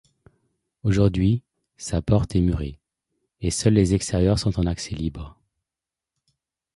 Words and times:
Aujourd'hui, 0.81 1.43
sa 1.77 2.01
porte 2.01 2.35
est 2.35 2.41
murée 2.41 2.79
et 3.39 3.51
seuls 3.51 3.75
les 3.75 3.93
extérieurs 3.93 4.39
sont 4.39 4.59
en 4.59 4.65
accès 4.65 4.95
libre. 4.95 5.39